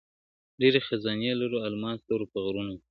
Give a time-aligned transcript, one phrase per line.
[0.61, 2.79] •ډېري خزانې لرو الماس لرو په غرونو کي,